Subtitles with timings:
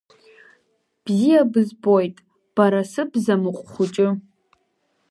[1.03, 2.15] Бзиа бызбоит,
[2.55, 4.09] бара сыбзамыҟә хәыҷы.